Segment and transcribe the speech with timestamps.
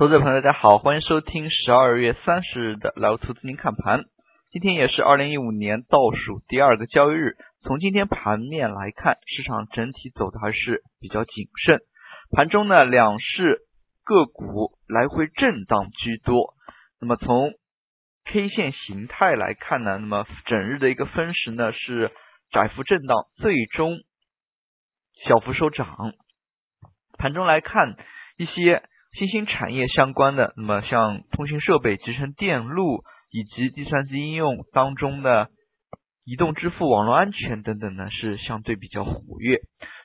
[0.00, 4.04] 投资者朋友，大家好，欢迎收听十二月三十日的老投资金看盘。
[4.50, 7.36] 今天也是二零一五年倒数第二个交易日。
[7.60, 11.80] 从今天盘面来看，市场整体走的还是比较谨慎。
[12.34, 13.58] 盘中呢，两市
[14.02, 16.54] 个股来回震荡居多。
[16.98, 17.52] 那么从
[18.24, 22.10] K 线形态来看呢，那么整日的一个分时呢是
[22.50, 23.98] 窄幅震荡，最终
[25.26, 26.14] 小幅收涨。
[27.18, 27.98] 盘中来看
[28.38, 28.82] 一些。
[29.12, 35.48] 新兴产业相关的，那么像通信设备、集成电路以及计算机应用当中的
[36.24, 39.58] 移动支付、网络安全等等呢，是相对比较活跃。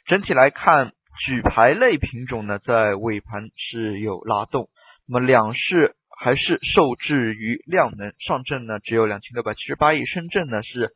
[0.08, 0.92] 整体来看，
[1.26, 4.70] 举牌类品种呢，在尾盘是有拉动。
[5.08, 10.92] 那么两市还是受制于量能，上证呢只有两千六百七十八亿，深圳呢是。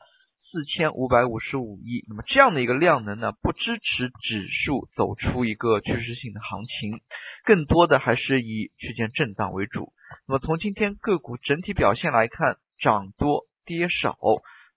[0.52, 7.02] 四千五百五十五亿，那么这样的一个量能呢，不支持指数走出一个趋势性的行情，
[7.46, 9.94] 更多的还是以区间震荡为主。
[10.28, 14.18] 那么从今天个股整体表现来看，涨多跌少。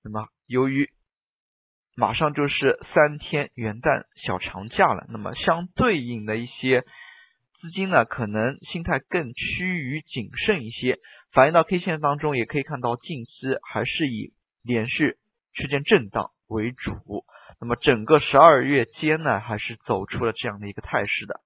[0.05, 0.91] 那么由于
[1.97, 6.83] 马上就是三天元旦小长假了，那么相对应的一些
[7.63, 10.99] 资金呢，可能心态更趋于谨慎一些。
[11.33, 13.31] 反映到 K 线当中，也可以看到近期
[13.73, 15.17] 还是以连续。
[15.55, 17.25] 区间震荡为主，
[17.61, 21.41] 那么整个十二月间呢，还是走出了这样的一个态势的。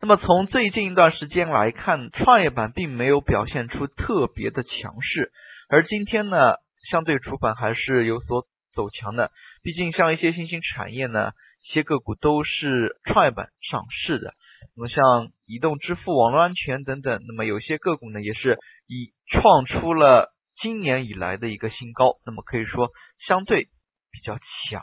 [0.00, 5.32] 那么从最近一段时间来看，创业板并没有表现出特别的强势，
[5.70, 6.56] 而今天呢，
[6.90, 9.30] 相对主板还是有所走强的。
[9.62, 11.30] 毕竟像一些新兴产业呢，
[11.64, 14.34] 一些个股都是创业板上市的。
[14.76, 20.35] 那么像移动支付、网络安全等等，那么有些个股呢，也是以创出了。
[20.60, 22.90] 今年以来的一个新高，那么可以说
[23.26, 23.64] 相对
[24.10, 24.82] 比较强。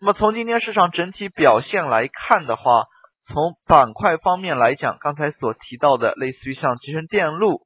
[0.00, 2.84] 那么从今天市场整体表现来看的话，
[3.26, 7.62] 从板块方面来讲，刚才所提到的类似于像集成电路、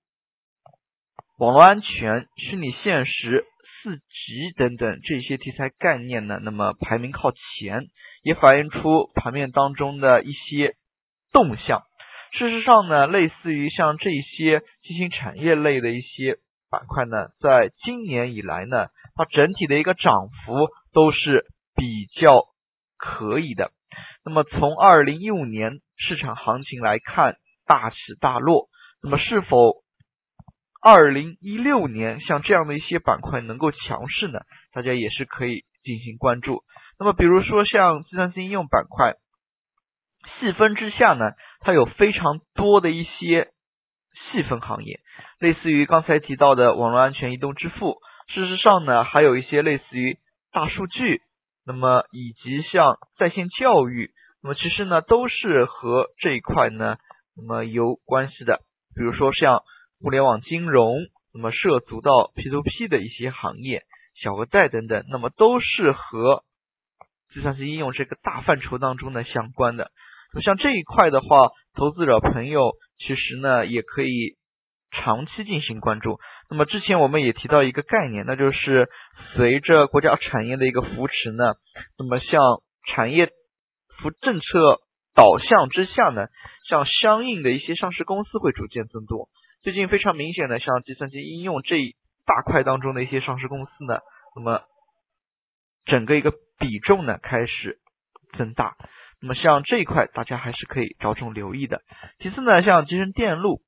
[1.39, 3.45] 网络安全、虚拟现实、
[3.83, 7.83] 四 G 等等这些题材概念呢，那么排名靠前，
[8.23, 10.75] 也反映出盘面当中的一些
[11.33, 11.83] 动向。
[12.33, 16.39] 事实上呢，类似于像这些新兴产业类的一些。
[16.75, 21.47] 板块呢，在今年以来呢，它整体的一个涨幅都是
[21.77, 22.47] 比较
[22.99, 23.71] 可以的。
[24.25, 28.67] 那么从二零一五年市场行情来看，大起大落。
[29.05, 29.85] 那么是否
[30.83, 34.41] 二零一六年像这样的一些板块能够强势呢？
[34.73, 36.65] 大家也是可以进行关注。
[36.99, 39.15] 那么比如说像计算机应用板块，
[40.41, 41.31] 细分之下呢，
[41.61, 43.54] 它有非常多的一些。
[44.33, 45.01] 细分行业，
[45.41, 47.99] 类似于刚才提到的网络安全、移动支付，
[48.29, 50.19] 事实上呢，还有一些类似于
[50.53, 51.21] 大数据，
[51.67, 54.11] 那么以及像在线教育，
[54.43, 56.97] 那么其实呢都是和这一块呢
[57.37, 58.61] 那么有关系的。
[58.95, 59.63] 比如说像
[60.01, 60.97] 互联网金融，
[61.33, 63.83] 那么涉足到 P2P 的一些行业，
[64.23, 66.45] 小额贷等等，那么都是和
[67.33, 69.91] 计算机应用这个大范畴当中呢相关的。
[70.33, 72.73] 那么像这一块的话，投资者朋友。
[72.99, 74.37] 其实呢，也可以
[74.91, 76.19] 长期进行关注。
[76.51, 78.89] 那么之前我们也提到一个概念，那就是
[79.35, 81.55] 随着国家产业的一个扶持呢，
[81.99, 82.41] 那么像
[82.87, 83.31] 产业
[83.99, 84.81] 扶政策
[85.15, 86.27] 导向之下呢，
[86.69, 89.29] 像相应的一些上市公司会逐渐增多。
[89.63, 93.99] 最近非常明显的，像计算机应用这一大块当中的一些上市公司呢，
[94.37, 94.63] 那么
[95.87, 97.79] 整个一个比重呢开始
[98.37, 98.77] 增大。
[99.25, 101.81] 那么像这一块，大家还是可以着重留意的。
[102.19, 103.63] 其次呢，像集成电路，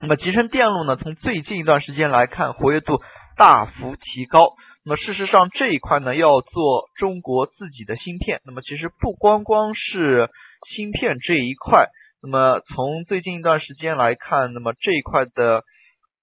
[0.00, 3.02] 那么集成电路呢，从最近一段时间来看，活跃度
[3.36, 4.54] 大幅提高。
[4.82, 10.30] 那么事实上这一块呢，要做中国自己的芯片，那么其实不光光是
[10.74, 11.88] 芯片这一块。
[12.22, 15.62] 那么从最近一段时间来看，那么这一块的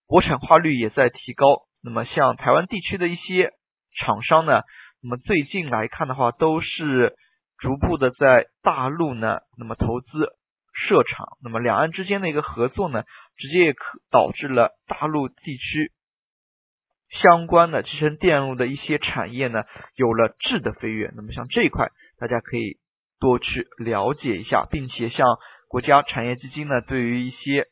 [0.08, 1.62] 国产化率也在提高。
[1.84, 3.52] 那么像台湾地区的一些
[4.00, 4.64] 厂商呢，
[5.04, 7.14] 那么最近来看的话，都是。
[7.62, 10.08] 逐步的在大陆呢，那么投资
[10.74, 13.04] 设厂，那么两岸之间的一个合作呢，
[13.38, 15.92] 直接也可导致了大陆地区
[17.22, 19.64] 相关的集成电路的一些产业呢，
[19.96, 21.12] 有了质的飞跃。
[21.16, 22.80] 那么像这一块，大家可以
[23.20, 25.28] 多去了解一下，并且像
[25.68, 27.68] 国家产业基金呢，对于一些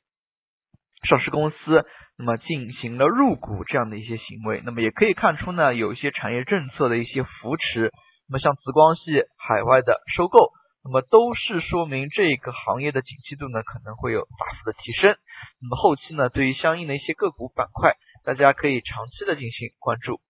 [1.07, 1.83] 上市公司，
[2.15, 7.91] 那么进行了入股这样的一些行为，那么也可以看出呢，有一些产业政策的一些扶持。
[8.29, 9.01] 那么像紫光系
[9.37, 10.51] 海外的收购，
[10.83, 15.17] 那么都是说明这个行业的景气度呢可能会有大幅的提升。
[15.59, 20.21] 那么后期呢，对于相应的一些个股板块，大家可以长期的进行关注。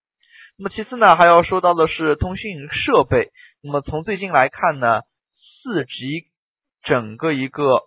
[0.56, 3.30] 那么其次呢，还要说到的是通讯设备。
[3.62, 5.02] 那么从最近来看呢，
[5.62, 6.24] 四 G
[6.82, 7.82] 整个一个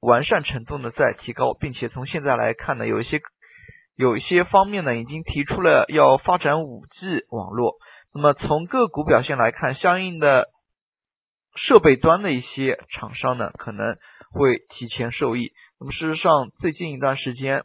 [0.00, 3.22] 完善程度呢在提高，并且从现在来看呢，有一些
[3.96, 7.76] 有一些方面呢已经提出了要发展五 G 网络。
[8.14, 10.48] 那么从个股表现来看，相应的
[11.56, 13.96] 设备端的一些厂商呢可能
[14.30, 15.52] 会提前受益。
[15.80, 17.64] 那么事实上，最近一段时间，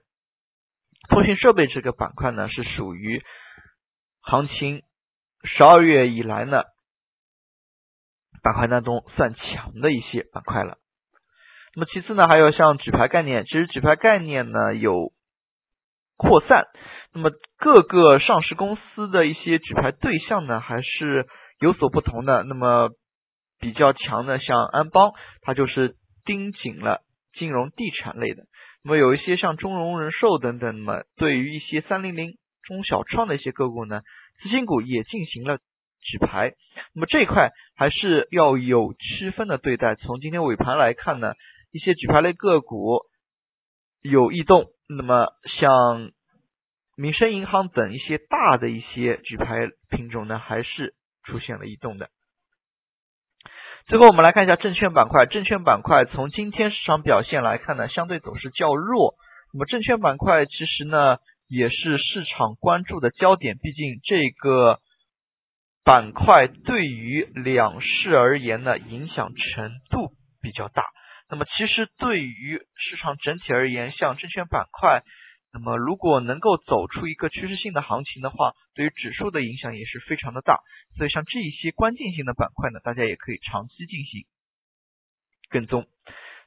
[1.07, 3.24] 通讯设备这个板块呢是属于
[4.22, 4.81] 行情
[5.44, 6.63] 十二月以来呢
[8.42, 10.78] 板块当中算强的一些板块了。
[11.75, 15.12] 那么其次呢，还有像举牌概念，其实举牌概念呢有
[16.19, 16.66] 扩散，
[17.13, 21.25] 那么各个上市公司的一些举牌对象呢还是
[21.60, 22.44] 有所不同的。
[22.44, 22.89] 那么
[23.60, 25.95] 比较强的像安邦，它就是
[26.25, 27.00] 盯紧了
[27.33, 28.44] 金融地产类的。
[28.83, 32.33] 那么有一些像中融人寿等等，那么对于一些三零零
[32.63, 34.01] 中小创的一些个股呢，
[34.44, 35.57] 次新股也进行了
[36.01, 36.51] 举牌。
[36.94, 39.95] 那么这一块还是要有区分的对待。
[39.95, 41.33] 从今天尾盘来看呢。
[41.71, 43.01] 一些举牌类个股
[44.01, 45.28] 有异动，那么
[45.60, 46.12] 像
[46.98, 52.10] 民生银行等一些大的一些举牌品种呢，还是出现了异动的。
[53.86, 59.14] 最后我们来看一下证券板块，证券板块从今天市场表现来看呢，相对走势较弱。
[59.54, 64.80] 那么证券板块其实呢，也是市场关注的焦点，毕竟这个
[65.84, 70.84] 板块对于两市而言呢，影响程度比较大。
[71.30, 75.04] 那么其实对于市场整体而言，像证券板块，
[75.54, 80.60] 那么如果能够走出一个趋势性的行情的话，对于指数的影响也是非常的大。
[80.98, 84.26] 所以像这一些关键性的板块呢，大家也可以长期进行
[85.50, 85.86] 跟踪。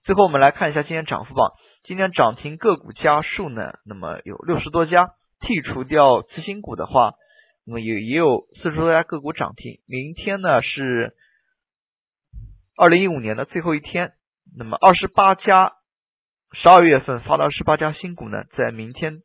[0.03, 1.53] 最后我们来看一下今天涨幅榜，
[1.85, 7.15] 今天涨停个股家数呢，那么有六十多家，剔除掉次新股的话，
[7.65, 9.81] 那么也也有四十多家个股涨停。
[9.87, 11.15] 明天呢是
[12.77, 14.15] 二零一五年的最后一天。
[14.57, 15.73] 那么二十八家
[16.53, 19.21] 十二月份发的二十八家新股呢，在明天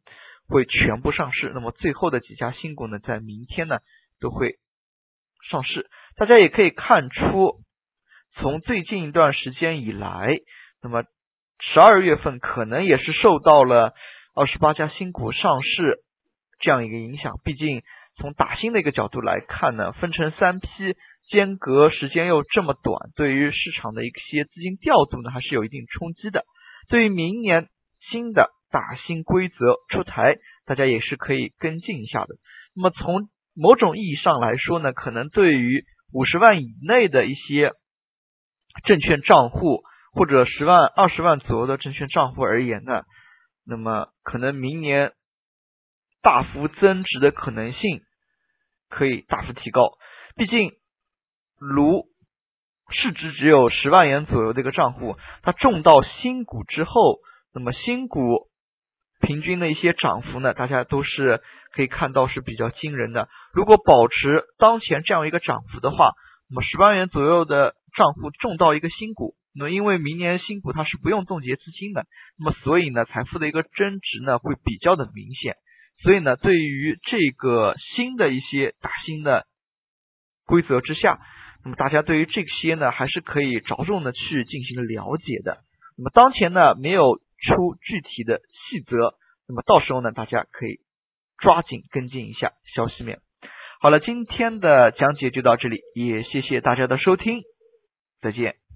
[0.47, 1.51] 会全部上市。
[1.53, 3.79] 那么最后的几家新股呢，在明天呢
[4.19, 4.55] 都会
[5.49, 5.89] 上市。
[6.15, 7.59] 大家也可以看出，
[8.35, 10.37] 从最近一段时间以来，
[10.81, 11.03] 那么
[11.59, 13.93] 十二月份可能也是受到了
[14.33, 15.99] 二十八家新股上市
[16.59, 17.33] 这样一个影响。
[17.43, 17.83] 毕竟
[18.17, 20.67] 从打新的一个角度来看呢，分成三批。
[21.29, 26.45] 间隔时间又这么短，对于市场的一些资金调度呢，还是有一定冲击的。
[26.87, 27.67] 对于明年
[28.09, 32.35] 新的打新规则出台，大家也是可以跟进一下的。
[32.73, 35.83] 那么从某种意义上来说呢，可能对于
[36.13, 37.73] 五十万以内的一些
[38.85, 39.81] 证券账户，
[40.13, 43.01] 或者十万、二十万左右的证券账户而言呢，
[43.65, 45.11] 那么可能明年
[46.21, 47.99] 大幅增值的可能性
[48.89, 49.91] 可以大幅提高。
[50.35, 50.71] 毕竟。
[51.59, 52.05] 如
[52.91, 57.17] 市值只有十万元左右的一个账户，它中到新股之后，
[57.51, 58.47] 那么新股
[59.21, 61.41] 平均的一些涨幅呢，大家都是
[61.73, 63.27] 可以看到是比较惊人的。
[63.53, 66.11] 如果保持当前这样一个涨幅的话，
[66.47, 72.05] 那么十万元左右的账户中到一个新股，那因为明年新股它是不用冻结资金的，
[72.37, 75.55] 那么所以呢，财富的一个增值呢会比较的明显。
[76.03, 79.45] 所以呢，对于这个新的一些打新的
[80.45, 81.19] 规则之下。
[81.63, 85.57] 那么大家对于这些呢，还是可以着重的去进行了解的。
[85.97, 88.39] 那么当前呢，没有出具体的
[88.69, 89.15] 细则，
[89.49, 90.79] 那么到时候呢，大家可以
[91.39, 93.19] 抓紧跟进一下消息面。
[93.81, 97.41] 好了，今天的讲解就到这里，也谢谢大家的收听，
[98.21, 98.66] 再见。